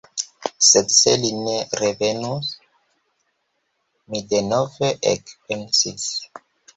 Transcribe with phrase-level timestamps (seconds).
[0.67, 2.49] Sed se li ne revenus?
[4.15, 6.09] Mi denove ekpensis.